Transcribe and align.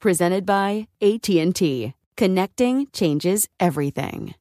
presented 0.00 0.46
by 0.46 0.88
AT&T. 1.00 1.94
Connecting 2.16 2.86
changes 2.92 3.48
everything. 3.60 4.34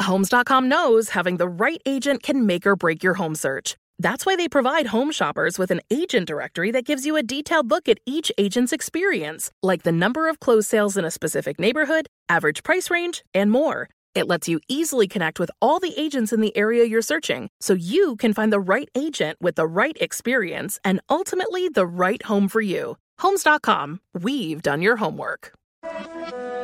Homes.com 0.00 0.68
knows 0.68 1.10
having 1.10 1.36
the 1.36 1.48
right 1.48 1.80
agent 1.86 2.22
can 2.22 2.46
make 2.46 2.66
or 2.66 2.76
break 2.76 3.02
your 3.02 3.14
home 3.14 3.34
search. 3.34 3.76
That's 3.98 4.26
why 4.26 4.34
they 4.34 4.48
provide 4.48 4.88
home 4.88 5.12
shoppers 5.12 5.58
with 5.58 5.70
an 5.70 5.80
agent 5.90 6.26
directory 6.26 6.72
that 6.72 6.84
gives 6.84 7.06
you 7.06 7.16
a 7.16 7.22
detailed 7.22 7.70
look 7.70 7.88
at 7.88 7.98
each 8.06 8.32
agent's 8.36 8.72
experience, 8.72 9.50
like 9.62 9.84
the 9.84 9.92
number 9.92 10.28
of 10.28 10.40
closed 10.40 10.68
sales 10.68 10.96
in 10.96 11.04
a 11.04 11.10
specific 11.10 11.60
neighborhood, 11.60 12.08
average 12.28 12.62
price 12.62 12.90
range, 12.90 13.24
and 13.32 13.50
more. 13.50 13.88
It 14.14 14.26
lets 14.26 14.48
you 14.48 14.60
easily 14.68 15.08
connect 15.08 15.38
with 15.40 15.50
all 15.60 15.80
the 15.80 15.94
agents 15.96 16.32
in 16.32 16.40
the 16.40 16.56
area 16.56 16.84
you're 16.84 17.02
searching 17.02 17.50
so 17.60 17.74
you 17.74 18.16
can 18.16 18.32
find 18.32 18.52
the 18.52 18.60
right 18.60 18.88
agent 18.94 19.38
with 19.40 19.56
the 19.56 19.66
right 19.66 19.96
experience 20.00 20.78
and 20.84 21.00
ultimately 21.08 21.68
the 21.68 21.86
right 21.86 22.22
home 22.22 22.48
for 22.48 22.60
you. 22.60 22.96
Homes.com, 23.18 24.00
we've 24.12 24.60
done 24.60 24.82
your 24.82 24.96
homework. 24.96 25.54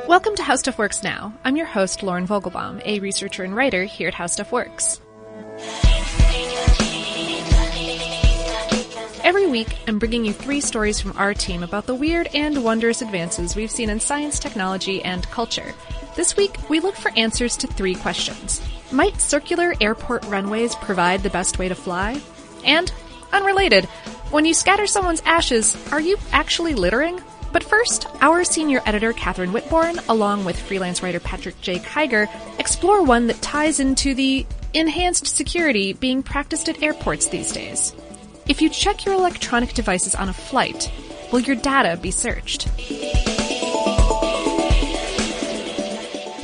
Welcome 0.08 0.34
to 0.36 0.42
How 0.42 0.56
Stuff 0.56 0.78
Works 0.78 1.02
Now. 1.02 1.32
I'm 1.44 1.56
your 1.56 1.66
host, 1.66 2.02
Lauren 2.02 2.26
Vogelbaum, 2.26 2.82
a 2.84 2.98
researcher 2.98 3.44
and 3.44 3.54
writer 3.54 3.84
here 3.84 4.08
at 4.08 4.14
How 4.14 4.26
Stuff 4.26 4.50
Works. 4.50 5.00
Every 9.22 9.46
week, 9.46 9.68
I'm 9.86 10.00
bringing 10.00 10.24
you 10.24 10.32
three 10.32 10.60
stories 10.60 11.00
from 11.00 11.16
our 11.16 11.34
team 11.34 11.62
about 11.62 11.86
the 11.86 11.94
weird 11.94 12.28
and 12.34 12.64
wondrous 12.64 13.00
advances 13.00 13.54
we've 13.54 13.70
seen 13.70 13.88
in 13.88 14.00
science, 14.00 14.40
technology, 14.40 15.02
and 15.04 15.28
culture. 15.30 15.72
This 16.16 16.36
week, 16.36 16.56
we 16.68 16.80
look 16.80 16.96
for 16.96 17.12
answers 17.16 17.56
to 17.58 17.68
three 17.68 17.94
questions. 17.94 18.60
Might 18.90 19.20
circular 19.20 19.74
airport 19.80 20.24
runways 20.24 20.74
provide 20.74 21.22
the 21.22 21.30
best 21.30 21.60
way 21.60 21.68
to 21.68 21.76
fly? 21.76 22.20
And, 22.64 22.92
unrelated, 23.32 23.88
when 24.30 24.44
you 24.44 24.54
scatter 24.54 24.86
someone's 24.86 25.22
ashes, 25.22 25.76
are 25.92 26.00
you 26.00 26.16
actually 26.32 26.74
littering? 26.74 27.20
But 27.52 27.64
first, 27.64 28.06
our 28.20 28.44
senior 28.44 28.80
editor 28.86 29.12
Katherine 29.12 29.50
Whitbourne, 29.50 29.98
along 30.08 30.44
with 30.44 30.60
freelance 30.60 31.02
writer 31.02 31.18
Patrick 31.18 31.60
J. 31.60 31.80
Kiger, 31.80 32.28
explore 32.60 33.02
one 33.02 33.26
that 33.26 33.42
ties 33.42 33.80
into 33.80 34.14
the 34.14 34.46
enhanced 34.72 35.26
security 35.26 35.92
being 35.94 36.22
practiced 36.22 36.68
at 36.68 36.80
airports 36.80 37.26
these 37.26 37.50
days. 37.50 37.92
If 38.46 38.62
you 38.62 38.68
check 38.68 39.04
your 39.04 39.14
electronic 39.14 39.74
devices 39.74 40.14
on 40.14 40.28
a 40.28 40.32
flight, 40.32 40.92
will 41.32 41.40
your 41.40 41.56
data 41.56 41.98
be 42.00 42.12
searched? 42.12 42.68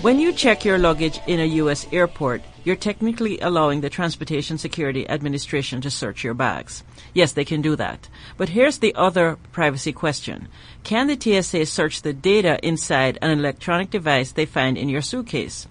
When 0.03 0.19
you 0.19 0.33
check 0.33 0.65
your 0.65 0.79
luggage 0.79 1.21
in 1.29 1.39
a 1.39 1.47
U.S. 1.63 1.87
airport, 1.93 2.43
you're 2.67 2.75
technically 2.75 3.39
allowing 3.39 3.81
the 3.81 3.89
Transportation 3.89 4.59
Security 4.59 5.09
Administration 5.09 5.81
to 5.81 5.89
search 5.89 6.25
your 6.25 6.35
bags. 6.35 6.83
Yes, 7.15 7.33
they 7.33 7.45
can 7.45 7.63
do 7.63 7.77
that. 7.77 8.09
But 8.37 8.49
here's 8.49 8.79
the 8.79 8.93
other 8.97 9.39
privacy 9.53 9.93
question. 9.93 10.49
Can 10.83 11.07
the 11.07 11.17
TSA 11.17 11.67
search 11.67 12.03
the 12.03 12.13
data 12.13 12.59
inside 12.67 13.19
an 13.23 13.31
electronic 13.31 13.91
device 13.91 14.33
they 14.33 14.47
find 14.47 14.77
in 14.77 14.89
your 14.89 15.01
suitcase? 15.01 15.69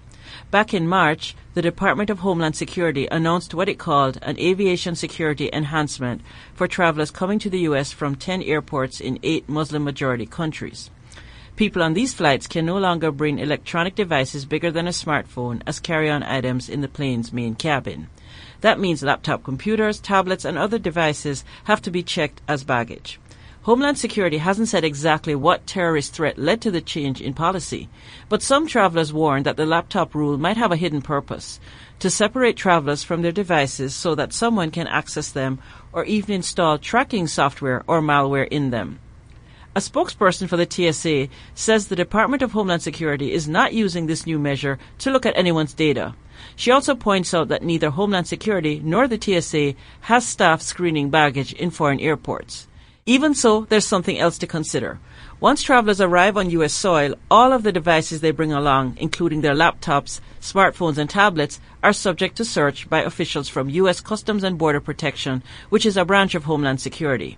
Back 0.52 0.74
in 0.74 0.88
March, 0.88 1.36
the 1.54 1.62
Department 1.62 2.10
of 2.10 2.20
Homeland 2.20 2.56
Security 2.56 3.10
announced 3.12 3.54
what 3.54 3.68
it 3.68 3.78
called 3.78 4.18
an 4.22 4.40
aviation 4.40 4.96
security 4.96 5.50
enhancement 5.52 6.22
for 6.54 6.66
travelers 6.66 7.12
coming 7.12 7.40
to 7.40 7.50
the 7.50 7.60
U.S. 7.72 7.92
from 7.92 8.16
10 8.16 8.42
airports 8.42 9.02
in 9.02 9.20
eight 9.22 9.50
Muslim 9.50 9.84
majority 9.84 10.26
countries. 10.26 10.90
People 11.56 11.84
on 11.84 11.94
these 11.94 12.14
flights 12.14 12.48
can 12.48 12.66
no 12.66 12.78
longer 12.78 13.12
bring 13.14 13.40
electronic 13.40 13.96
devices 13.96 14.46
bigger 14.46 14.72
than 14.72 14.88
a 14.88 14.92
smartphone 14.92 15.62
as 15.66 15.80
carry-on 15.80 16.22
items 16.22 16.68
in 16.68 16.82
the 16.82 16.90
plane's 16.90 17.32
main 17.32 17.56
cabin. 17.56 18.10
That 18.60 18.78
means 18.78 19.02
laptop 19.02 19.46
computers, 19.46 20.02
tablets, 20.02 20.44
and 20.44 20.58
other 20.58 20.78
devices 20.78 21.46
have 21.64 21.82
to 21.84 21.92
be 21.92 22.04
checked 22.04 22.42
as 22.46 22.66
baggage. 22.66 23.22
Homeland 23.62 23.98
Security 23.98 24.38
hasn't 24.38 24.68
said 24.68 24.84
exactly 24.84 25.34
what 25.34 25.66
terrorist 25.66 26.14
threat 26.14 26.38
led 26.38 26.60
to 26.62 26.72
the 26.72 26.82
change 26.82 27.22
in 27.22 27.34
policy, 27.34 27.88
but 28.28 28.44
some 28.44 28.68
travelers 28.68 29.14
warn 29.14 29.44
that 29.44 29.56
the 29.56 29.66
laptop 29.66 30.14
rule 30.14 30.38
might 30.38 30.58
have 30.58 30.74
a 30.74 30.76
hidden 30.76 31.02
purpose 31.02 31.62
to 32.00 32.10
separate 32.10 32.58
travelers 32.58 33.02
from 33.02 33.22
their 33.22 33.32
devices 33.32 33.96
so 33.96 34.14
that 34.14 34.34
someone 34.34 34.72
can 34.72 34.88
access 34.88 35.32
them 35.32 35.60
or 35.94 36.04
even 36.04 36.36
install 36.36 36.78
tracking 36.78 37.28
software 37.28 37.82
or 37.88 38.02
malware 38.02 38.48
in 38.50 38.72
them. 38.72 39.00
A 39.78 39.80
spokesperson 39.80 40.48
for 40.48 40.56
the 40.56 40.72
TSA 40.72 41.28
says 41.54 41.88
the 41.88 41.98
Department 41.98 42.42
of 42.42 42.54
Homeland 42.54 42.82
Security 42.82 43.34
is 43.34 43.50
not 43.50 43.74
using 43.74 44.06
this 44.06 44.26
new 44.26 44.40
measure 44.40 44.80
to 45.00 45.12
look 45.12 45.26
at 45.26 45.36
anyone's 45.36 45.74
data. 45.74 46.16
She 46.56 46.72
also 46.72 46.96
points 46.96 47.34
out 47.34 47.50
that 47.50 47.62
neither 47.62 47.90
Homeland 47.90 48.26
Security 48.26 48.80
nor 48.82 49.06
the 49.06 49.20
TSA 49.20 49.74
has 50.00 50.26
staff 50.26 50.62
screening 50.62 51.10
baggage 51.10 51.52
in 51.52 51.72
foreign 51.72 52.00
airports. 52.00 52.70
Even 53.06 53.36
so, 53.36 53.66
there's 53.66 53.86
something 53.86 54.18
else 54.18 54.38
to 54.38 54.48
consider. 54.48 54.98
Once 55.42 55.62
travelers 55.62 56.00
arrive 56.00 56.38
on 56.38 56.50
U.S. 56.52 56.72
soil, 56.72 57.14
all 57.30 57.52
of 57.52 57.64
the 57.64 57.74
devices 57.74 58.22
they 58.22 58.32
bring 58.32 58.54
along, 58.54 58.96
including 58.98 59.42
their 59.42 59.54
laptops, 59.54 60.22
smartphones, 60.40 60.98
and 60.98 61.10
tablets, 61.10 61.60
are 61.84 61.92
subject 61.92 62.38
to 62.38 62.46
search 62.46 62.90
by 62.90 63.02
officials 63.02 63.50
from 63.50 63.70
U.S. 63.70 64.00
Customs 64.00 64.46
and 64.46 64.58
Border 64.58 64.80
Protection, 64.80 65.44
which 65.68 65.86
is 65.86 65.98
a 65.98 66.06
branch 66.06 66.34
of 66.34 66.46
Homeland 66.46 66.80
Security. 66.80 67.38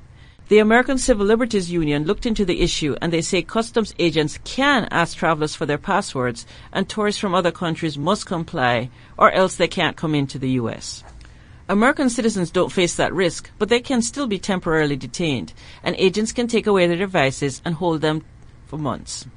The 0.50 0.60
American 0.60 0.98
Civil 0.98 1.26
Liberties 1.26 1.70
Union 1.70 2.06
looked 2.06 2.26
into 2.26 2.46
the 2.46 2.62
issue 2.62 2.96
and 3.02 3.12
they 3.12 3.20
say 3.20 3.42
customs 3.42 3.94
agents 4.00 4.40
can 4.46 4.88
ask 4.92 5.18
travelers 5.18 5.56
for 5.56 5.66
their 5.66 5.78
passwords 5.78 6.46
and 6.72 6.88
tourists 6.88 7.20
from 7.20 7.36
other 7.36 7.52
countries 7.52 7.98
must 7.98 8.26
comply 8.26 8.90
or 9.18 9.30
else 9.32 9.58
they 9.58 9.68
can't 9.68 9.98
come 9.98 10.16
into 10.16 10.40
the 10.40 10.52
U.S. 10.52 11.04
American 11.68 12.10
citizens 12.10 12.50
don't 12.50 12.72
face 12.72 12.96
that 12.96 13.14
risk, 13.14 13.52
but 13.60 13.68
they 13.68 13.82
can 13.82 14.02
still 14.02 14.26
be 14.26 14.40
temporarily 14.40 14.96
detained 14.96 15.52
and 15.84 15.98
agents 15.98 16.32
can 16.32 16.48
take 16.48 16.66
away 16.66 16.88
their 16.88 16.96
devices 16.96 17.62
and 17.66 17.76
hold 17.76 18.00
them 18.00 18.24
for 18.68 18.78
months. 18.78 19.28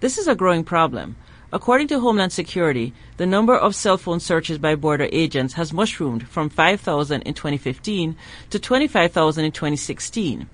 This 0.00 0.18
is 0.18 0.28
a 0.28 0.34
growing 0.34 0.64
problem. 0.64 1.16
According 1.50 1.88
to 1.88 2.00
Homeland 2.00 2.30
Security, 2.30 2.92
the 3.16 3.24
number 3.24 3.56
of 3.56 3.74
cell 3.74 3.96
phone 3.96 4.20
searches 4.20 4.58
by 4.58 4.74
border 4.74 5.08
agents 5.10 5.54
has 5.54 5.72
mushroomed 5.72 6.28
from 6.28 6.50
5,000 6.50 7.22
in 7.22 7.32
2015 7.32 8.16
to 8.50 8.58
25,000 8.58 9.44
in 9.46 9.52
2016. 9.52 10.46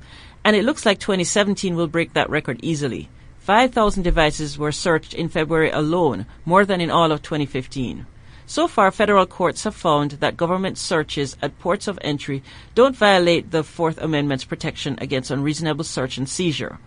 And 0.44 0.54
it 0.54 0.64
looks 0.64 0.86
like 0.86 1.00
2017 1.00 1.74
will 1.74 1.88
break 1.88 2.12
that 2.12 2.30
record 2.30 2.60
easily. 2.62 3.08
5,000 3.40 4.04
devices 4.04 4.56
were 4.56 4.70
searched 4.70 5.14
in 5.14 5.28
February 5.28 5.70
alone, 5.70 6.26
more 6.44 6.64
than 6.64 6.80
in 6.80 6.92
all 6.92 7.10
of 7.10 7.22
2015. 7.22 8.06
So 8.46 8.68
far, 8.68 8.92
federal 8.92 9.26
courts 9.26 9.64
have 9.64 9.74
found 9.74 10.12
that 10.12 10.36
government 10.36 10.78
searches 10.78 11.36
at 11.42 11.58
ports 11.58 11.88
of 11.88 11.98
entry 12.02 12.44
don't 12.76 12.94
violate 12.94 13.50
the 13.50 13.64
Fourth 13.64 13.98
Amendment's 13.98 14.44
protection 14.44 14.96
against 15.00 15.32
unreasonable 15.32 15.84
search 15.84 16.18
and 16.18 16.28
seizure. 16.28 16.78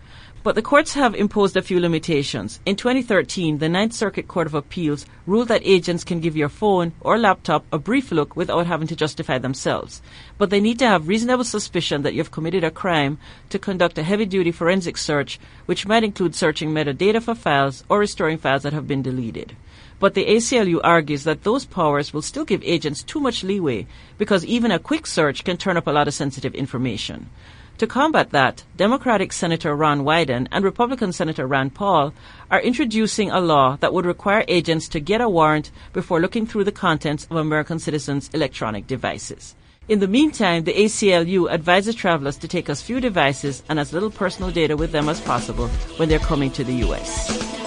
But 0.44 0.56
the 0.56 0.62
courts 0.62 0.94
have 0.94 1.14
imposed 1.14 1.58
a 1.58 1.62
few 1.62 1.80
limitations. 1.80 2.62
In 2.66 2.76
2013, 2.76 3.58
the 3.58 3.68
Ninth 3.68 3.92
Circuit 3.92 4.28
Court 4.28 4.48
of 4.48 4.54
Appeals 4.54 5.06
ruled 5.26 5.50
that 5.50 5.66
agents 5.66 6.06
can 6.06 6.22
give 6.22 6.38
your 6.38 6.48
phone 6.48 6.94
or 7.02 7.18
laptop 7.18 7.66
a 7.72 7.78
brief 7.78 8.12
look 8.12 8.36
without 8.36 8.66
having 8.66 8.88
to 8.88 8.96
justify 8.96 9.40
themselves. 9.40 10.02
But 10.38 10.50
they 10.50 10.62
need 10.62 10.80
to 10.80 10.88
have 10.88 11.08
reasonable 11.08 11.44
suspicion 11.44 12.04
that 12.04 12.14
you've 12.14 12.32
committed 12.32 12.64
a 12.64 12.72
crime 12.72 13.18
to 13.50 13.60
conduct 13.60 13.98
a 13.98 14.04
heavy 14.04 14.26
duty 14.26 14.52
forensic 14.52 14.98
search, 14.98 15.40
which 15.66 15.86
might 15.86 16.06
include 16.06 16.34
searching 16.34 16.70
metadata 16.70 17.22
for 17.22 17.36
files 17.36 17.84
or 17.90 18.00
restoring 18.00 18.38
files 18.38 18.64
that 18.64 18.74
have 18.74 18.88
been 18.88 19.02
deleted. 19.02 19.58
But 20.00 20.14
the 20.14 20.26
ACLU 20.26 20.80
argues 20.84 21.24
that 21.24 21.44
those 21.44 21.66
powers 21.66 22.14
will 22.14 22.22
still 22.22 22.46
give 22.46 22.64
agents 22.64 23.02
too 23.02 23.20
much 23.20 23.44
leeway 23.44 23.88
because 24.18 24.46
even 24.46 24.72
a 24.72 24.80
quick 24.80 25.08
search 25.08 25.44
can 25.44 25.58
turn 25.58 25.76
up 25.76 25.88
a 25.88 25.92
lot 25.92 26.08
of 26.08 26.14
sensitive 26.14 26.54
information. 26.54 27.30
To 27.78 27.86
combat 27.86 28.32
that, 28.32 28.64
Democratic 28.76 29.32
Senator 29.32 29.76
Ron 29.76 30.02
Wyden 30.02 30.48
and 30.52 30.66
Republican 30.66 31.12
Senator 31.12 31.46
Rand 31.46 31.76
Paul 31.76 32.12
are 32.50 32.60
introducing 32.60 33.30
a 33.30 33.40
law 33.40 33.78
that 33.82 33.94
would 33.94 34.06
require 34.06 34.44
agents 34.48 34.90
to 34.90 35.00
get 35.00 35.22
a 35.22 35.30
warrant 35.30 35.70
before 35.94 36.20
looking 36.20 36.48
through 36.48 36.64
the 36.64 36.72
contents 36.72 37.28
of 37.30 37.38
American 37.38 37.78
citizens' 37.78 38.32
electronic 38.34 38.88
devices. 38.88 39.54
In 39.88 40.00
the 40.00 40.08
meantime, 40.08 40.64
the 40.64 40.74
ACLU 40.74 41.52
advises 41.52 41.94
travelers 41.94 42.38
to 42.38 42.48
take 42.48 42.68
as 42.68 42.82
few 42.82 43.00
devices 43.00 43.62
and 43.70 43.80
as 43.80 43.94
little 43.94 44.10
personal 44.10 44.50
data 44.50 44.76
with 44.76 44.92
them 44.92 45.08
as 45.08 45.22
possible 45.22 45.68
when 45.98 46.10
they're 46.10 46.18
coming 46.18 46.50
to 46.52 46.64
the 46.64 46.78
U.S. 46.88 47.67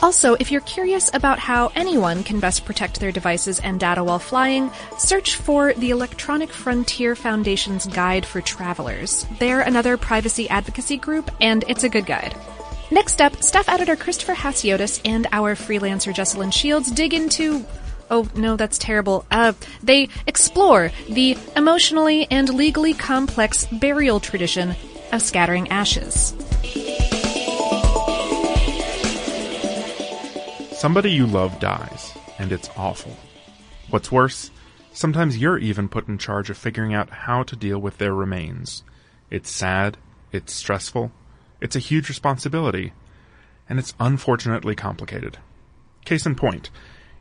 Also, 0.00 0.34
if 0.34 0.52
you're 0.52 0.60
curious 0.60 1.10
about 1.12 1.40
how 1.40 1.72
anyone 1.74 2.22
can 2.22 2.38
best 2.38 2.64
protect 2.64 3.00
their 3.00 3.10
devices 3.10 3.58
and 3.58 3.80
data 3.80 4.02
while 4.04 4.20
flying, 4.20 4.70
search 4.96 5.34
for 5.34 5.72
the 5.74 5.90
Electronic 5.90 6.50
Frontier 6.50 7.16
Foundation's 7.16 7.86
Guide 7.86 8.24
for 8.24 8.40
Travelers. 8.40 9.26
They're 9.40 9.60
another 9.60 9.96
privacy 9.96 10.48
advocacy 10.48 10.98
group, 10.98 11.30
and 11.40 11.64
it's 11.66 11.82
a 11.82 11.88
good 11.88 12.06
guide. 12.06 12.36
Next 12.92 13.20
up, 13.20 13.42
staff 13.42 13.68
editor 13.68 13.96
Christopher 13.96 14.34
Hasiotis 14.34 15.00
and 15.04 15.26
our 15.32 15.56
freelancer 15.56 16.14
Jesslyn 16.14 16.52
Shields 16.52 16.92
dig 16.92 17.12
into. 17.12 17.66
Oh, 18.08 18.28
no, 18.36 18.56
that's 18.56 18.78
terrible. 18.78 19.26
Uh, 19.32 19.52
they 19.82 20.08
explore 20.28 20.92
the 21.08 21.36
emotionally 21.56 22.26
and 22.30 22.48
legally 22.54 22.94
complex 22.94 23.66
burial 23.66 24.20
tradition 24.20 24.76
of 25.12 25.22
scattering 25.22 25.68
ashes. 25.68 26.34
Somebody 30.78 31.10
you 31.10 31.26
love 31.26 31.58
dies, 31.58 32.16
and 32.38 32.52
it's 32.52 32.70
awful. 32.76 33.16
What's 33.90 34.12
worse, 34.12 34.52
sometimes 34.92 35.36
you're 35.36 35.58
even 35.58 35.88
put 35.88 36.06
in 36.06 36.18
charge 36.18 36.50
of 36.50 36.56
figuring 36.56 36.94
out 36.94 37.10
how 37.10 37.42
to 37.42 37.56
deal 37.56 37.80
with 37.80 37.98
their 37.98 38.14
remains. 38.14 38.84
It's 39.28 39.50
sad, 39.50 39.96
it's 40.30 40.54
stressful, 40.54 41.10
it's 41.60 41.74
a 41.74 41.80
huge 41.80 42.08
responsibility, 42.08 42.92
and 43.68 43.80
it's 43.80 43.92
unfortunately 43.98 44.76
complicated. 44.76 45.38
Case 46.04 46.24
in 46.24 46.36
point, 46.36 46.70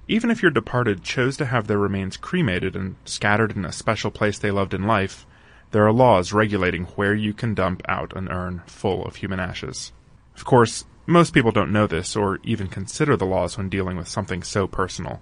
even 0.08 0.30
if 0.30 0.44
your 0.44 0.52
departed 0.52 1.02
chose 1.02 1.36
to 1.38 1.48
have 1.48 1.66
their 1.66 1.80
remains 1.80 2.16
cremated 2.16 2.76
and 2.76 2.96
scattered 3.06 3.58
in 3.58 3.66
a 3.66 3.72
special 3.72 4.12
place 4.12 4.38
they 4.38 4.52
loved 4.52 4.76
in 4.76 4.86
life, 4.86 5.26
there 5.72 5.88
are 5.88 5.92
laws 5.92 6.32
regulating 6.32 6.84
where 6.96 7.16
you 7.16 7.34
can 7.34 7.56
dump 7.56 7.82
out 7.90 8.16
an 8.16 8.30
urn 8.30 8.62
full 8.68 9.04
of 9.04 9.16
human 9.16 9.40
ashes. 9.40 9.94
Of 10.36 10.46
course, 10.46 10.86
most 11.08 11.34
people 11.34 11.52
don't 11.52 11.72
know 11.72 11.88
this 11.88 12.18
or 12.18 12.40
even 12.44 12.68
consider 12.68 13.16
the 13.16 13.26
laws 13.26 13.58
when 13.58 13.70
dealing 13.70 13.96
with 13.96 14.10
something 14.10 14.44
so 14.44 14.68
personal. 14.68 15.22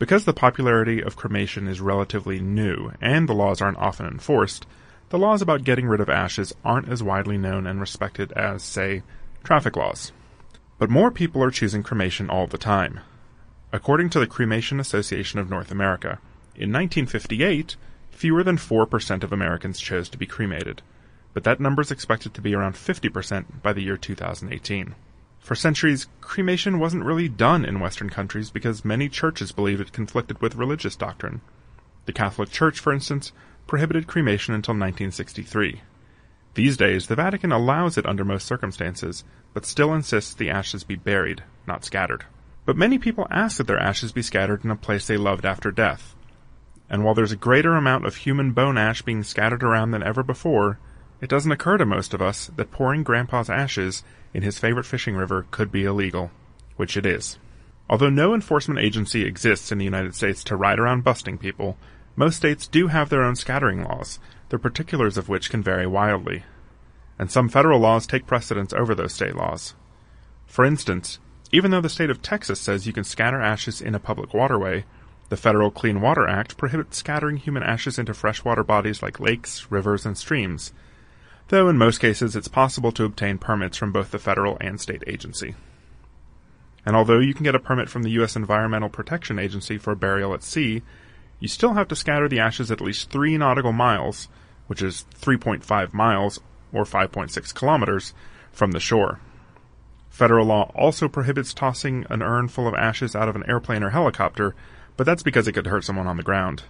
Because 0.00 0.24
the 0.24 0.32
popularity 0.32 1.00
of 1.00 1.14
cremation 1.14 1.68
is 1.68 1.80
relatively 1.80 2.40
new 2.40 2.90
and 3.00 3.28
the 3.28 3.34
laws 3.34 3.62
aren't 3.62 3.78
often 3.78 4.04
enforced, 4.04 4.66
the 5.10 5.18
laws 5.18 5.40
about 5.40 5.62
getting 5.62 5.86
rid 5.86 6.00
of 6.00 6.08
ashes 6.08 6.52
aren't 6.64 6.88
as 6.88 7.04
widely 7.04 7.38
known 7.38 7.68
and 7.68 7.80
respected 7.80 8.32
as, 8.32 8.64
say, 8.64 9.02
traffic 9.44 9.76
laws. 9.76 10.10
But 10.78 10.90
more 10.90 11.12
people 11.12 11.40
are 11.44 11.52
choosing 11.52 11.84
cremation 11.84 12.28
all 12.28 12.48
the 12.48 12.58
time. 12.58 12.98
According 13.72 14.10
to 14.10 14.18
the 14.18 14.26
Cremation 14.26 14.80
Association 14.80 15.38
of 15.38 15.48
North 15.48 15.70
America, 15.70 16.18
in 16.56 16.72
1958, 16.72 17.76
fewer 18.10 18.42
than 18.42 18.56
4% 18.56 19.22
of 19.22 19.32
Americans 19.32 19.78
chose 19.78 20.08
to 20.08 20.18
be 20.18 20.26
cremated, 20.26 20.82
but 21.32 21.44
that 21.44 21.60
number 21.60 21.80
is 21.80 21.92
expected 21.92 22.34
to 22.34 22.40
be 22.40 22.54
around 22.54 22.74
50% 22.74 23.62
by 23.62 23.72
the 23.72 23.82
year 23.82 23.96
2018. 23.96 24.94
For 25.42 25.56
centuries, 25.56 26.06
cremation 26.20 26.78
wasn't 26.78 27.04
really 27.04 27.28
done 27.28 27.64
in 27.64 27.80
Western 27.80 28.08
countries 28.08 28.48
because 28.50 28.84
many 28.84 29.08
churches 29.08 29.50
believed 29.50 29.80
it 29.80 29.92
conflicted 29.92 30.40
with 30.40 30.54
religious 30.54 30.94
doctrine. 30.94 31.40
The 32.06 32.12
Catholic 32.12 32.50
Church, 32.50 32.78
for 32.78 32.92
instance, 32.92 33.32
prohibited 33.66 34.06
cremation 34.06 34.54
until 34.54 34.74
1963. 34.74 35.82
These 36.54 36.76
days, 36.76 37.08
the 37.08 37.16
Vatican 37.16 37.50
allows 37.50 37.98
it 37.98 38.06
under 38.06 38.24
most 38.24 38.46
circumstances, 38.46 39.24
but 39.52 39.66
still 39.66 39.92
insists 39.92 40.32
the 40.32 40.48
ashes 40.48 40.84
be 40.84 40.94
buried, 40.94 41.42
not 41.66 41.84
scattered. 41.84 42.24
But 42.64 42.76
many 42.76 42.98
people 42.98 43.26
ask 43.28 43.56
that 43.56 43.66
their 43.66 43.80
ashes 43.80 44.12
be 44.12 44.22
scattered 44.22 44.64
in 44.64 44.70
a 44.70 44.76
place 44.76 45.08
they 45.08 45.16
loved 45.16 45.44
after 45.44 45.72
death. 45.72 46.14
And 46.88 47.02
while 47.02 47.14
there's 47.14 47.32
a 47.32 47.36
greater 47.36 47.74
amount 47.74 48.06
of 48.06 48.14
human 48.14 48.52
bone 48.52 48.78
ash 48.78 49.02
being 49.02 49.24
scattered 49.24 49.64
around 49.64 49.90
than 49.90 50.04
ever 50.04 50.22
before, 50.22 50.78
it 51.22 51.30
doesn't 51.30 51.52
occur 51.52 51.78
to 51.78 51.86
most 51.86 52.12
of 52.12 52.20
us 52.20 52.50
that 52.56 52.72
pouring 52.72 53.04
Grandpa's 53.04 53.48
ashes 53.48 54.02
in 54.34 54.42
his 54.42 54.58
favorite 54.58 54.84
fishing 54.84 55.14
river 55.14 55.46
could 55.52 55.70
be 55.70 55.84
illegal, 55.84 56.32
which 56.76 56.96
it 56.96 57.06
is. 57.06 57.38
Although 57.88 58.10
no 58.10 58.34
enforcement 58.34 58.80
agency 58.80 59.24
exists 59.24 59.70
in 59.70 59.78
the 59.78 59.84
United 59.84 60.16
States 60.16 60.42
to 60.44 60.56
ride 60.56 60.80
around 60.80 61.04
busting 61.04 61.38
people, 61.38 61.78
most 62.16 62.36
states 62.36 62.66
do 62.66 62.88
have 62.88 63.08
their 63.08 63.22
own 63.22 63.36
scattering 63.36 63.84
laws, 63.84 64.18
the 64.48 64.58
particulars 64.58 65.16
of 65.16 65.28
which 65.28 65.48
can 65.48 65.62
vary 65.62 65.86
wildly. 65.86 66.42
And 67.20 67.30
some 67.30 67.48
federal 67.48 67.78
laws 67.78 68.04
take 68.04 68.26
precedence 68.26 68.72
over 68.72 68.92
those 68.92 69.14
state 69.14 69.36
laws. 69.36 69.74
For 70.46 70.64
instance, 70.64 71.20
even 71.52 71.70
though 71.70 71.80
the 71.80 71.88
state 71.88 72.10
of 72.10 72.20
Texas 72.20 72.58
says 72.60 72.86
you 72.86 72.92
can 72.92 73.04
scatter 73.04 73.40
ashes 73.40 73.80
in 73.80 73.94
a 73.94 74.00
public 74.00 74.34
waterway, 74.34 74.84
the 75.28 75.36
Federal 75.36 75.70
Clean 75.70 76.00
Water 76.00 76.26
Act 76.26 76.56
prohibits 76.56 76.98
scattering 76.98 77.36
human 77.36 77.62
ashes 77.62 77.96
into 77.96 78.12
freshwater 78.12 78.64
bodies 78.64 79.02
like 79.02 79.20
lakes, 79.20 79.70
rivers, 79.70 80.04
and 80.04 80.18
streams, 80.18 80.72
though 81.52 81.68
in 81.68 81.76
most 81.76 81.98
cases 81.98 82.34
it's 82.34 82.48
possible 82.48 82.90
to 82.90 83.04
obtain 83.04 83.36
permits 83.36 83.76
from 83.76 83.92
both 83.92 84.10
the 84.10 84.18
federal 84.18 84.56
and 84.62 84.80
state 84.80 85.04
agency. 85.06 85.54
And 86.86 86.96
although 86.96 87.18
you 87.18 87.34
can 87.34 87.44
get 87.44 87.54
a 87.54 87.60
permit 87.60 87.90
from 87.90 88.04
the 88.04 88.10
U.S. 88.12 88.36
Environmental 88.36 88.88
Protection 88.88 89.38
Agency 89.38 89.76
for 89.76 89.94
burial 89.94 90.32
at 90.32 90.42
sea, 90.42 90.80
you 91.40 91.48
still 91.48 91.74
have 91.74 91.88
to 91.88 91.94
scatter 91.94 92.26
the 92.26 92.40
ashes 92.40 92.70
at 92.70 92.80
least 92.80 93.10
three 93.10 93.36
nautical 93.36 93.72
miles, 93.72 94.28
which 94.66 94.80
is 94.80 95.04
3.5 95.20 95.92
miles 95.92 96.40
or 96.72 96.84
5.6 96.84 97.54
kilometers, 97.54 98.14
from 98.50 98.70
the 98.70 98.80
shore. 98.80 99.20
Federal 100.08 100.46
law 100.46 100.72
also 100.74 101.06
prohibits 101.06 101.52
tossing 101.52 102.06
an 102.08 102.22
urn 102.22 102.48
full 102.48 102.66
of 102.66 102.74
ashes 102.74 103.14
out 103.14 103.28
of 103.28 103.36
an 103.36 103.44
airplane 103.46 103.82
or 103.82 103.90
helicopter, 103.90 104.54
but 104.96 105.04
that's 105.04 105.22
because 105.22 105.46
it 105.46 105.52
could 105.52 105.66
hurt 105.66 105.84
someone 105.84 106.06
on 106.06 106.16
the 106.16 106.22
ground. 106.22 106.62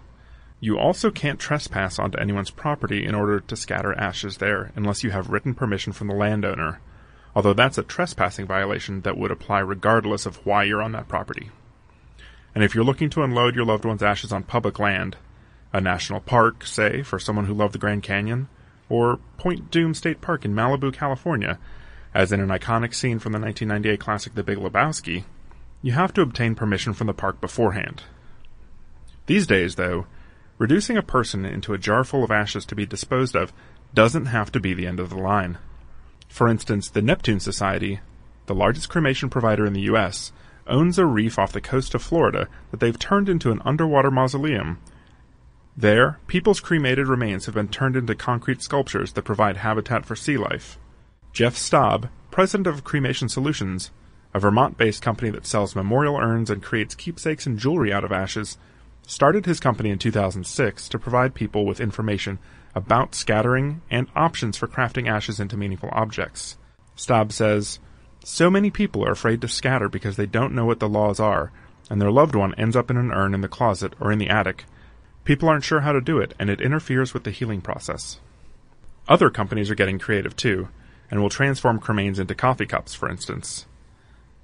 You 0.62 0.79
also 0.79 1.11
can't 1.11 1.41
trespass 1.41 1.99
onto 1.99 2.20
anyone's 2.20 2.53
property 2.53 3.05
in 3.05 3.17
order 3.17 3.41
to 3.41 3.56
scatter 3.56 3.99
ashes 3.99 4.37
there 4.37 4.70
unless 4.76 5.03
you 5.03 5.11
have 5.11 5.29
written 5.29 5.55
permission 5.55 5.93
from 5.93 6.06
the 6.06 6.14
landowner, 6.14 6.81
although 7.35 7.53
that's 7.53 7.79
a 7.79 7.82
trespassing 7.82 8.47
violation 8.47 9.00
that 9.00 9.19
would 9.19 9.32
apply 9.32 9.59
regardless 9.59 10.25
of 10.25 10.47
why 10.47 10.62
you're 10.62 10.81
on 10.81 10.93
that 10.93 11.09
property. 11.09 11.50
And 12.55 12.62
if 12.62 12.76
you're 12.76 12.85
looking 12.85 13.11
to 13.11 13.25
unload 13.25 13.56
your 13.56 13.64
loved 13.64 13.85
one's 13.85 14.05
ashes 14.05 14.31
on 14.31 14.44
public 14.44 14.79
land, 14.79 15.17
a 15.73 15.81
national 15.81 16.20
park, 16.20 16.64
say, 16.64 17.03
for 17.03 17.19
someone 17.19 17.47
who 17.47 17.55
loved 17.55 17.75
the 17.75 17.79
Grand 17.79 18.05
Canyon, 18.05 18.49
or 18.88 19.19
Point 19.38 19.69
Dume 19.69 19.97
State 19.97 20.20
Park 20.20 20.44
in 20.44 20.55
Malibu, 20.55 20.94
California, 20.94 21.59
as 22.14 22.31
in 22.31 22.38
an 22.38 22.50
iconic 22.50 22.95
scene 22.95 23.19
from 23.19 23.33
the 23.33 23.40
1998 23.40 23.99
classic 23.99 24.37
The 24.37 24.45
Big 24.45 24.59
Lebowski, 24.59 25.25
you 25.83 25.90
have 25.90 26.14
to 26.14 26.23
obtain 26.23 26.54
permission 26.54 26.92
from 26.92 27.09
the 27.09 27.12
park 27.12 27.40
beforehand. 27.40 28.04
These 29.26 29.49
days, 29.49 29.75
though, 29.75 30.07
Reducing 30.62 30.97
a 30.97 31.02
person 31.02 31.45
into 31.45 31.75
a 31.75 31.78
jar 31.78 32.04
full 32.04 32.23
of 32.23 32.31
ashes 32.31 32.64
to 32.66 32.76
be 32.76 32.87
disposed 32.87 33.35
of 33.35 33.52
doesn't 33.95 34.26
have 34.26 34.52
to 34.52 34.61
be 34.61 34.75
the 34.75 34.87
end 34.87 35.00
of 35.00 35.11
the 35.11 35.19
line. 35.19 35.59
For 36.28 36.47
instance, 36.47 36.88
the 36.88 37.02
Neptune 37.02 37.40
Society, 37.40 37.99
the 38.47 38.54
largest 38.54 38.88
cremation 38.88 39.28
provider 39.28 39.66
in 39.66 39.73
the 39.73 39.88
U.S., 39.90 40.31
owns 40.69 41.00
a 41.00 41.04
reef 41.04 41.37
off 41.37 41.50
the 41.50 41.61
coast 41.61 41.97
of 41.97 42.02
Florida 42.02 42.47
that 42.71 42.78
they've 42.78 42.97
turned 42.97 43.28
into 43.28 43.50
an 43.50 43.61
underwater 43.64 44.09
mausoleum. 44.09 44.78
There, 45.76 46.21
people's 46.28 46.61
cremated 46.61 47.09
remains 47.09 47.47
have 47.47 47.57
been 47.57 47.66
turned 47.66 47.97
into 47.97 48.14
concrete 48.14 48.62
sculptures 48.62 49.14
that 49.14 49.25
provide 49.25 49.57
habitat 49.57 50.07
for 50.07 50.14
sea 50.14 50.37
life. 50.37 50.78
Jeff 51.33 51.57
Staub, 51.57 52.09
president 52.31 52.69
of 52.69 52.85
Cremation 52.85 53.28
Solutions, 53.28 53.90
a 54.33 54.38
Vermont 54.38 54.78
based 54.78 55.02
company 55.02 55.33
that 55.33 55.45
sells 55.45 55.75
memorial 55.75 56.19
urns 56.19 56.50
and 56.50 56.62
creates 56.62 56.95
keepsakes 56.95 57.47
and 57.47 57.59
jewelry 57.59 57.92
out 57.92 58.04
of 58.04 58.12
ashes, 58.12 58.59
started 59.06 59.47
his 59.47 59.61
company 59.61 59.90
in 59.90 59.99
2006 59.99 60.88
to 60.88 60.99
provide 60.99 61.35
people 61.35 61.66
with 61.66 61.80
information 61.80 62.38
about 62.75 63.14
scattering 63.14 63.82
and 63.90 64.09
options 64.14 64.56
for 64.56 64.66
crafting 64.66 65.09
ashes 65.09 65.40
into 65.40 65.56
meaningful 65.56 65.90
objects. 65.92 66.56
Staub 66.94 67.32
says, 67.32 67.78
So 68.25 68.50
many 68.50 68.71
people 68.71 69.04
are 69.04 69.12
afraid 69.12 69.40
to 69.40 69.49
scatter 69.49 69.88
because 69.88 70.16
they 70.16 70.26
don't 70.26 70.54
know 70.54 70.64
what 70.64 70.80
the 70.80 70.88
laws 70.88 71.21
are, 71.21 71.52
and 71.90 72.00
their 72.00 72.11
loved 72.11 72.35
one 72.35 72.54
ends 72.54 72.76
up 72.76 72.90
in 72.90 72.97
an 72.97 73.12
urn 73.12 73.35
in 73.35 73.40
the 73.40 73.49
closet 73.49 73.94
or 74.00 74.12
in 74.12 74.18
the 74.18 74.28
attic. 74.28 74.64
People 75.25 75.49
aren't 75.49 75.64
sure 75.64 75.80
how 75.80 75.92
to 75.92 76.00
do 76.00 76.18
it, 76.18 76.35
and 76.38 76.50
it 76.50 76.61
interferes 76.61 77.14
with 77.14 77.25
the 77.25 77.30
healing 77.30 77.61
process. 77.61 78.18
Other 79.09 79.30
companies 79.30 79.71
are 79.71 79.75
getting 79.75 79.99
creative 79.99 80.37
too, 80.37 80.68
and 81.11 81.21
will 81.21 81.28
transform 81.28 81.80
cremains 81.80 82.18
into 82.18 82.35
coffee 82.35 82.66
cups, 82.66 82.94
for 82.94 83.09
instance. 83.09 83.66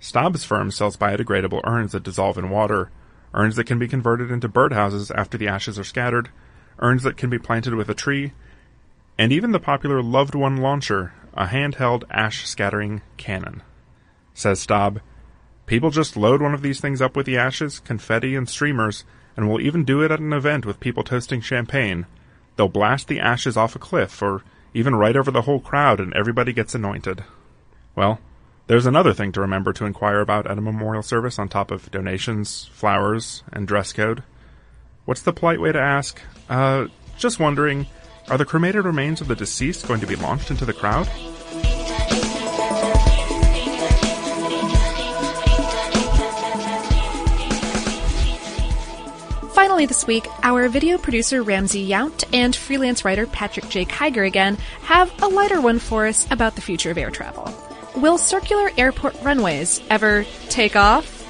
Staub's 0.00 0.44
firm 0.44 0.70
sells 0.70 0.96
biodegradable 0.96 1.60
urns 1.64 1.92
that 1.92 2.02
dissolve 2.02 2.38
in 2.38 2.50
water 2.50 2.90
urns 3.34 3.56
that 3.56 3.64
can 3.64 3.78
be 3.78 3.88
converted 3.88 4.30
into 4.30 4.48
birdhouses 4.48 5.10
after 5.14 5.38
the 5.38 5.48
ashes 5.48 5.78
are 5.78 5.84
scattered, 5.84 6.30
urns 6.78 7.02
that 7.02 7.16
can 7.16 7.30
be 7.30 7.38
planted 7.38 7.74
with 7.74 7.88
a 7.88 7.94
tree, 7.94 8.32
and 9.18 9.32
even 9.32 9.52
the 9.52 9.60
popular 9.60 10.02
Loved 10.02 10.34
One 10.34 10.58
launcher, 10.58 11.12
a 11.34 11.46
handheld 11.46 12.04
ash 12.10 12.46
scattering 12.46 13.02
cannon. 13.16 13.62
Says 14.34 14.60
Staub, 14.60 15.00
People 15.66 15.90
just 15.90 16.16
load 16.16 16.40
one 16.40 16.54
of 16.54 16.62
these 16.62 16.80
things 16.80 17.02
up 17.02 17.14
with 17.14 17.26
the 17.26 17.36
ashes, 17.36 17.80
confetti, 17.80 18.34
and 18.34 18.48
streamers, 18.48 19.04
and 19.36 19.48
will 19.48 19.60
even 19.60 19.84
do 19.84 20.02
it 20.02 20.10
at 20.10 20.20
an 20.20 20.32
event 20.32 20.64
with 20.64 20.80
people 20.80 21.04
toasting 21.04 21.40
champagne. 21.40 22.06
They'll 22.56 22.68
blast 22.68 23.06
the 23.06 23.20
ashes 23.20 23.56
off 23.56 23.76
a 23.76 23.78
cliff 23.78 24.22
or 24.22 24.42
even 24.74 24.96
right 24.96 25.16
over 25.16 25.30
the 25.30 25.42
whole 25.42 25.60
crowd 25.60 26.00
and 26.00 26.12
everybody 26.14 26.52
gets 26.52 26.74
anointed. 26.74 27.22
Well, 27.94 28.18
there's 28.68 28.86
another 28.86 29.14
thing 29.14 29.32
to 29.32 29.40
remember 29.40 29.72
to 29.72 29.86
inquire 29.86 30.20
about 30.20 30.46
at 30.46 30.58
a 30.58 30.60
memorial 30.60 31.02
service 31.02 31.38
on 31.38 31.48
top 31.48 31.70
of 31.70 31.90
donations, 31.90 32.68
flowers, 32.72 33.42
and 33.50 33.66
dress 33.66 33.94
code. 33.94 34.22
What's 35.06 35.22
the 35.22 35.32
polite 35.32 35.60
way 35.60 35.72
to 35.72 35.80
ask? 35.80 36.20
Uh, 36.50 36.88
just 37.16 37.40
wondering, 37.40 37.86
are 38.28 38.36
the 38.36 38.44
cremated 38.44 38.84
remains 38.84 39.22
of 39.22 39.28
the 39.28 39.34
deceased 39.34 39.88
going 39.88 40.00
to 40.00 40.06
be 40.06 40.16
launched 40.16 40.50
into 40.50 40.66
the 40.66 40.74
crowd? 40.74 41.08
Finally, 49.54 49.86
this 49.86 50.06
week, 50.06 50.26
our 50.42 50.68
video 50.68 50.98
producer 50.98 51.42
Ramsey 51.42 51.88
Yount 51.88 52.24
and 52.34 52.54
freelance 52.54 53.02
writer 53.02 53.26
Patrick 53.26 53.68
J. 53.70 53.86
Kiger 53.86 54.26
again 54.26 54.56
have 54.82 55.10
a 55.22 55.26
lighter 55.26 55.60
one 55.60 55.78
for 55.78 56.06
us 56.06 56.30
about 56.30 56.54
the 56.54 56.60
future 56.60 56.90
of 56.90 56.98
air 56.98 57.10
travel. 57.10 57.47
Will 58.00 58.16
circular 58.16 58.70
airport 58.78 59.20
runways 59.24 59.80
ever 59.90 60.24
take 60.50 60.76
off? 60.76 61.26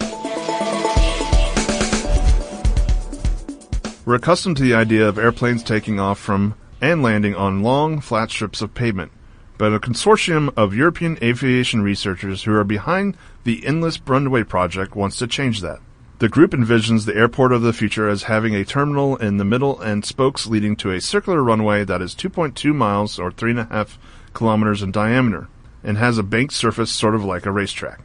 We're 4.05 4.17
accustomed 4.17 4.59
to 4.59 4.63
the 4.63 4.75
idea 4.75 5.09
of 5.09 5.17
airplanes 5.17 5.63
taking 5.63 5.99
off 5.99 6.19
from 6.19 6.57
and 6.83 7.03
landing 7.03 7.35
on 7.35 7.63
long, 7.63 8.01
flat 8.01 8.31
strips 8.31 8.61
of 8.61 8.75
pavement, 8.75 9.13
but 9.57 9.73
a 9.73 9.81
consortium 9.81 10.53
of 10.59 10.75
European 10.75 11.17
aviation 11.23 11.81
researchers 11.81 12.43
who 12.43 12.55
are 12.55 12.65
behind 12.65 13.17
the 13.45 13.65
Endless 13.65 13.99
Runway 14.07 14.43
project 14.43 14.95
wants 14.95 15.17
to 15.21 15.27
change 15.27 15.63
that. 15.63 15.81
The 16.19 16.29
group 16.29 16.51
envisions 16.51 17.07
the 17.07 17.17
airport 17.17 17.53
of 17.53 17.63
the 17.63 17.73
future 17.73 18.11
as 18.11 18.25
having 18.25 18.55
a 18.55 18.67
terminal 18.67 19.17
in 19.17 19.39
the 19.39 19.45
middle 19.45 19.81
and 19.81 20.05
spokes 20.05 20.47
leading 20.47 20.77
to 20.77 20.91
a 20.91 21.01
circular 21.01 21.43
runway 21.43 21.85
that 21.85 22.03
is 22.03 22.15
2.2 22.15 22.75
miles 22.75 23.19
or 23.19 23.31
3.5 23.31 23.97
kilometers 24.35 24.83
in 24.83 24.93
diameter 24.93 25.49
and 25.83 25.99
has 25.99 26.19
a 26.19 26.23
banked 26.23 26.55
surface 26.55 26.91
sort 26.91 27.15
of 27.15 27.25
like 27.25 27.47
a 27.47 27.53
racetrack. 27.53 28.01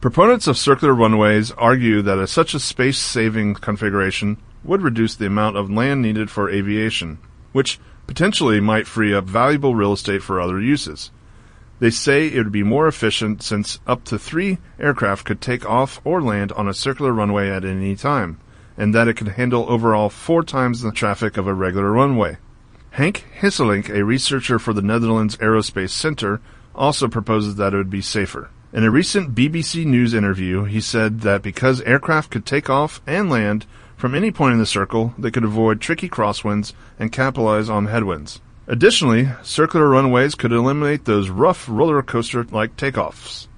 Proponents 0.00 0.46
of 0.46 0.56
circular 0.56 0.94
runways 0.94 1.50
argue 1.52 2.02
that 2.02 2.18
a, 2.18 2.26
such 2.26 2.54
a 2.54 2.60
space 2.60 2.98
saving 2.98 3.54
configuration 3.54 4.36
would 4.62 4.82
reduce 4.82 5.16
the 5.16 5.26
amount 5.26 5.56
of 5.56 5.70
land 5.70 6.02
needed 6.02 6.30
for 6.30 6.48
aviation, 6.50 7.18
which 7.52 7.80
potentially 8.06 8.60
might 8.60 8.86
free 8.86 9.12
up 9.12 9.24
valuable 9.24 9.74
real 9.74 9.92
estate 9.92 10.22
for 10.22 10.40
other 10.40 10.60
uses. 10.60 11.10
They 11.80 11.90
say 11.90 12.26
it 12.26 12.38
would 12.38 12.52
be 12.52 12.62
more 12.62 12.88
efficient 12.88 13.42
since 13.42 13.78
up 13.86 14.04
to 14.04 14.18
three 14.18 14.58
aircraft 14.78 15.24
could 15.24 15.40
take 15.40 15.68
off 15.68 16.00
or 16.04 16.20
land 16.20 16.52
on 16.52 16.68
a 16.68 16.74
circular 16.74 17.12
runway 17.12 17.50
at 17.50 17.64
any 17.64 17.94
time, 17.94 18.38
and 18.76 18.94
that 18.94 19.08
it 19.08 19.14
could 19.14 19.28
handle 19.28 19.66
overall 19.68 20.10
four 20.10 20.42
times 20.42 20.80
the 20.80 20.92
traffic 20.92 21.36
of 21.36 21.46
a 21.46 21.54
regular 21.54 21.92
runway. 21.92 22.36
Hank 22.92 23.26
Hesselink, 23.40 23.90
a 23.90 24.04
researcher 24.04 24.58
for 24.58 24.72
the 24.72 24.82
Netherlands 24.82 25.36
Aerospace 25.36 25.90
Center, 25.90 26.40
also 26.78 27.08
proposes 27.08 27.56
that 27.56 27.74
it 27.74 27.76
would 27.76 27.90
be 27.90 28.00
safer. 28.00 28.48
In 28.72 28.84
a 28.84 28.90
recent 28.90 29.34
BBC 29.34 29.84
News 29.84 30.14
interview, 30.14 30.64
he 30.64 30.80
said 30.80 31.20
that 31.20 31.42
because 31.42 31.80
aircraft 31.82 32.30
could 32.30 32.46
take 32.46 32.70
off 32.70 33.00
and 33.06 33.28
land 33.28 33.66
from 33.98 34.14
any 34.14 34.30
point 34.30 34.52
in 34.52 34.60
the 34.60 34.66
circle, 34.66 35.12
they 35.18 35.32
could 35.32 35.42
avoid 35.42 35.80
tricky 35.80 36.08
crosswinds 36.08 36.72
and 37.00 37.10
capitalize 37.10 37.68
on 37.68 37.86
headwinds. 37.86 38.40
Additionally, 38.68 39.28
circular 39.42 39.88
runways 39.88 40.36
could 40.36 40.52
eliminate 40.52 41.04
those 41.04 41.30
rough 41.30 41.68
roller 41.68 42.00
coaster 42.02 42.44
like 42.44 42.76
takeoffs. 42.76 43.48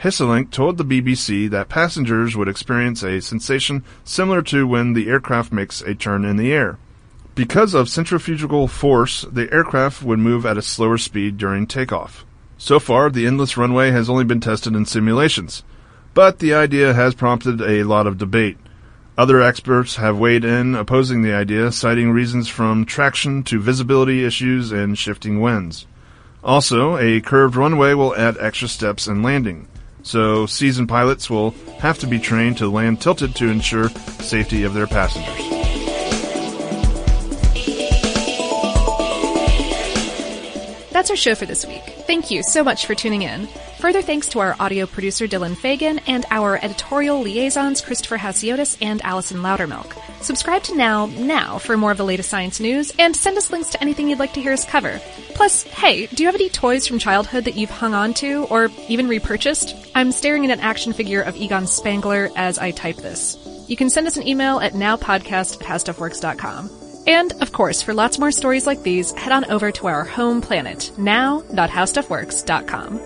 Hesselink 0.00 0.50
told 0.50 0.76
the 0.76 0.84
BBC 0.84 1.48
that 1.48 1.70
passengers 1.70 2.36
would 2.36 2.48
experience 2.48 3.02
a 3.02 3.22
sensation 3.22 3.82
similar 4.04 4.42
to 4.42 4.66
when 4.66 4.92
the 4.92 5.08
aircraft 5.08 5.52
makes 5.52 5.80
a 5.80 5.94
turn 5.94 6.24
in 6.24 6.36
the 6.36 6.52
air. 6.52 6.76
Because 7.34 7.72
of 7.72 7.88
centrifugal 7.88 8.68
force, 8.68 9.22
the 9.22 9.50
aircraft 9.50 10.02
would 10.02 10.18
move 10.18 10.44
at 10.44 10.58
a 10.58 10.62
slower 10.62 10.98
speed 10.98 11.38
during 11.38 11.66
takeoff. 11.66 12.26
So 12.62 12.78
far, 12.78 13.10
the 13.10 13.26
endless 13.26 13.56
runway 13.56 13.90
has 13.90 14.08
only 14.08 14.22
been 14.22 14.38
tested 14.38 14.76
in 14.76 14.86
simulations, 14.86 15.64
but 16.14 16.38
the 16.38 16.54
idea 16.54 16.94
has 16.94 17.12
prompted 17.12 17.60
a 17.60 17.82
lot 17.82 18.06
of 18.06 18.18
debate. 18.18 18.56
Other 19.18 19.42
experts 19.42 19.96
have 19.96 20.16
weighed 20.16 20.44
in 20.44 20.76
opposing 20.76 21.22
the 21.22 21.34
idea, 21.34 21.72
citing 21.72 22.12
reasons 22.12 22.46
from 22.46 22.84
traction 22.84 23.42
to 23.42 23.60
visibility 23.60 24.24
issues 24.24 24.70
and 24.70 24.96
shifting 24.96 25.40
winds. 25.40 25.88
Also, 26.44 26.96
a 26.98 27.20
curved 27.20 27.56
runway 27.56 27.94
will 27.94 28.14
add 28.14 28.36
extra 28.38 28.68
steps 28.68 29.08
in 29.08 29.24
landing, 29.24 29.66
so 30.04 30.46
seasoned 30.46 30.88
pilots 30.88 31.28
will 31.28 31.50
have 31.80 31.98
to 31.98 32.06
be 32.06 32.20
trained 32.20 32.58
to 32.58 32.68
land 32.68 33.00
tilted 33.00 33.34
to 33.34 33.50
ensure 33.50 33.88
safety 33.88 34.62
of 34.62 34.72
their 34.72 34.86
passengers. 34.86 35.51
That's 41.02 41.10
our 41.10 41.16
show 41.16 41.34
for 41.34 41.46
this 41.46 41.66
week. 41.66 41.82
Thank 42.06 42.30
you 42.30 42.44
so 42.44 42.62
much 42.62 42.86
for 42.86 42.94
tuning 42.94 43.22
in. 43.22 43.48
Further 43.80 44.02
thanks 44.02 44.28
to 44.28 44.38
our 44.38 44.54
audio 44.60 44.86
producer 44.86 45.26
Dylan 45.26 45.56
Fagan 45.56 45.98
and 46.06 46.24
our 46.30 46.60
editorial 46.62 47.20
liaisons 47.20 47.80
Christopher 47.80 48.18
Hasiotis 48.18 48.76
and 48.80 49.02
Allison 49.02 49.38
Loudermilk. 49.38 49.96
Subscribe 50.22 50.62
to 50.62 50.76
Now 50.76 51.06
now 51.06 51.58
for 51.58 51.76
more 51.76 51.90
of 51.90 51.96
the 51.96 52.04
latest 52.04 52.30
science 52.30 52.60
news 52.60 52.92
and 53.00 53.16
send 53.16 53.36
us 53.36 53.50
links 53.50 53.70
to 53.70 53.80
anything 53.82 54.08
you'd 54.08 54.20
like 54.20 54.34
to 54.34 54.40
hear 54.40 54.52
us 54.52 54.64
cover. 54.64 55.00
Plus, 55.34 55.64
hey, 55.64 56.06
do 56.06 56.22
you 56.22 56.28
have 56.28 56.36
any 56.36 56.48
toys 56.48 56.86
from 56.86 57.00
childhood 57.00 57.46
that 57.46 57.56
you've 57.56 57.68
hung 57.68 57.94
on 57.94 58.14
to 58.14 58.44
or 58.44 58.70
even 58.86 59.08
repurchased? 59.08 59.74
I'm 59.96 60.12
staring 60.12 60.44
at 60.44 60.56
an 60.56 60.64
action 60.64 60.92
figure 60.92 61.22
of 61.22 61.34
Egon 61.34 61.66
Spengler 61.66 62.30
as 62.36 62.60
I 62.60 62.70
type 62.70 62.98
this. 62.98 63.36
You 63.66 63.76
can 63.76 63.90
send 63.90 64.06
us 64.06 64.16
an 64.16 64.28
email 64.28 64.60
at 64.60 64.74
nowpodcast 64.74 65.58
at. 65.58 66.81
And, 67.06 67.32
of 67.42 67.52
course, 67.52 67.82
for 67.82 67.94
lots 67.94 68.18
more 68.18 68.32
stories 68.32 68.66
like 68.66 68.82
these, 68.82 69.12
head 69.12 69.32
on 69.32 69.44
over 69.50 69.70
to 69.72 69.86
our 69.86 70.04
home 70.04 70.40
planet, 70.40 70.90
now.howstuffworks.com. 70.98 73.00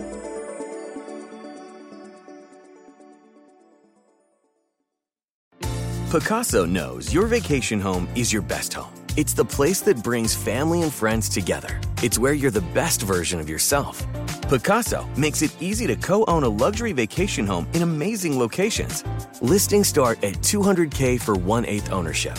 Pacaso 6.10 6.70
knows 6.70 7.12
your 7.12 7.26
vacation 7.26 7.80
home 7.80 8.08
is 8.14 8.32
your 8.32 8.40
best 8.40 8.72
home. 8.72 8.94
It's 9.16 9.34
the 9.34 9.44
place 9.44 9.80
that 9.80 10.04
brings 10.04 10.34
family 10.34 10.82
and 10.82 10.92
friends 10.92 11.28
together. 11.28 11.80
It's 12.02 12.18
where 12.18 12.32
you're 12.32 12.50
the 12.50 12.60
best 12.72 13.02
version 13.02 13.40
of 13.40 13.50
yourself. 13.50 14.06
Pacaso 14.42 15.04
makes 15.18 15.42
it 15.42 15.54
easy 15.60 15.86
to 15.88 15.96
co 15.96 16.24
own 16.28 16.44
a 16.44 16.48
luxury 16.48 16.92
vacation 16.92 17.46
home 17.46 17.66
in 17.74 17.82
amazing 17.82 18.38
locations. 18.38 19.04
Listings 19.42 19.88
start 19.88 20.22
at 20.22 20.34
200K 20.34 21.20
for 21.20 21.34
one 21.34 21.66
eighth 21.66 21.92
ownership. 21.92 22.38